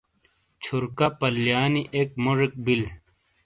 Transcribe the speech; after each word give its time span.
چھورکا 0.63 1.07
پلیانی 1.19 1.83
اک 1.97 2.09
موجیک 2.23 2.53
بل۔ 2.65 2.81